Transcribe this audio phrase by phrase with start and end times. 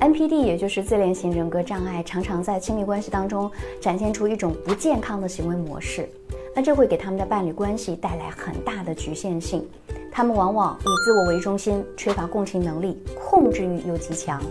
[0.00, 3.50] NPD 也就是自恋型人格障碍，常常在亲密关系当中
[3.80, 6.08] 展现出一种不健康的行为模式。
[6.56, 9.68] 那这会给他们的伴侣关系带来很大的局限性。
[10.10, 14.42] 他们往往以自我为中心，缺乏共情能力，控制欲又极强。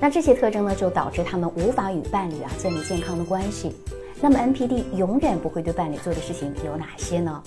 [0.00, 3.74] 那这些特征呢，就导致他们无法与伴侣啊建立健康的关系。
[4.20, 7.42] 那么 NPD 永远不会对伴侣做的事情有哪些呢？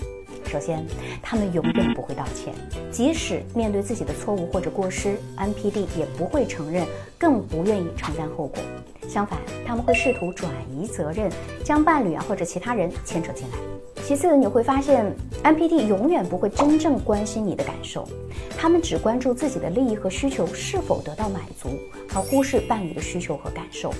[0.48, 0.82] 首先，
[1.22, 2.54] 他们永远不会道歉，
[2.90, 6.86] 即使面对自己的错误或者过失，NPD 也不会承认，
[7.18, 8.58] 更不愿意承担后果。
[9.06, 11.30] 相反，他们会试图转移责任，
[11.62, 13.58] 将伴侣啊或者其他人牵扯进来。
[14.06, 15.04] 其次，你会发现
[15.44, 18.08] NPD 永远不会真正关心你的感受，
[18.56, 21.68] 他们只关注自己的利益和需求是否得到满足，
[22.14, 23.92] 而忽视伴侣的需求和感受。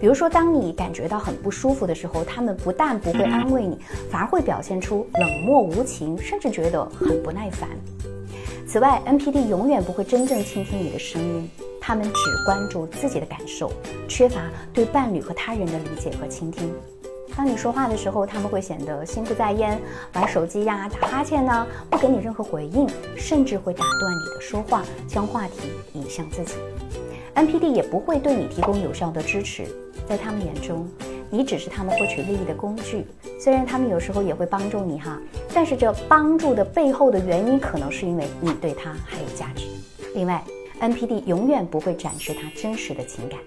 [0.00, 3.78] 比如说，当你感觉到很不舒服的时候，他们不但不会安慰你，
[4.10, 7.68] 反而会表现出冷漠无情，甚至觉得很不耐烦。
[8.66, 13.72] 此外，NPD 永远不会真正倾听你的声音，他们只关注自己的感受，
[14.06, 16.70] 缺乏对伴侣和他人的理解和倾听。
[17.36, 19.80] 当你说话的时候，他们会显得心不在焉，
[20.14, 26.54] 玩手机呀、打哈欠呢，不给你任何回应，甚至会打断你的说话，将话题引向自己。
[27.38, 29.64] NPD 也不会对你提供有效的支持。
[30.08, 30.88] 在他们眼中，
[31.30, 33.06] 你只是他们获取利益的工具。
[33.38, 35.16] 虽然他们有时候也会帮助你哈，
[35.54, 39.66] 但是这帮助的背后的原因，可能是因为你对他还有价值。
[40.16, 40.42] 另外
[40.80, 43.38] ，NPD 永远不会展示他真实的情感，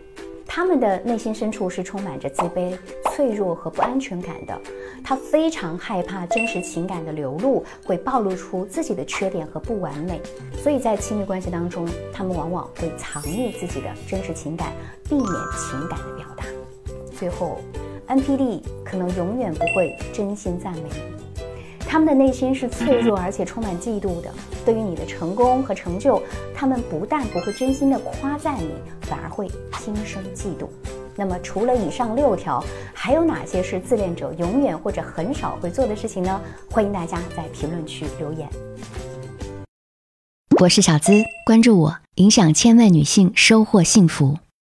[0.53, 4.61] 他们的内心深处是充满着自卑、脆弱和不安全感的。
[5.01, 10.19] 他非常害怕真实情感的流露会暴露出自己的缺点和不完美，
[10.61, 14.73] 所以在亲密关系当中，他们往往会藏匿自己的真实情感，
[15.07, 16.43] 避免情感的表达。
[17.17, 17.59] 最后
[18.09, 21.20] ，NPD 可能永远不会真心赞美你，
[21.87, 24.31] 他们的内心是脆弱而且充满嫉妒的。
[24.65, 26.21] 对于你的成功和成就，
[26.55, 29.47] 他们不但不会真心的夸赞你，反而会
[29.79, 30.67] 心生嫉妒。
[31.15, 36.41] 那么，除了以上六条，还有哪些是自恋者永远或者很少会做的事情呢？
[36.69, 38.47] 欢迎大家在评论区留言。
[40.61, 44.37] 我是小资，关注我，影响千万女性，收获幸福。